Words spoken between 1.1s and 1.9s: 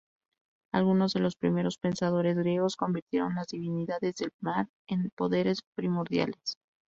de los primeros